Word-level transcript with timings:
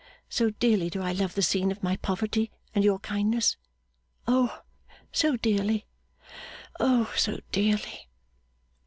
So 0.29 0.49
dearly 0.49 0.89
do 0.89 1.03
I 1.03 1.11
love 1.11 1.35
the 1.35 1.43
scene 1.43 1.71
of 1.71 1.83
my 1.83 1.95
poverty 1.95 2.49
and 2.73 2.83
your 2.83 2.97
kindness. 3.01 3.55
O 4.27 4.63
so 5.11 5.37
dearly, 5.37 5.85
O 6.79 7.13
so 7.15 7.37
dearly! 7.51 8.09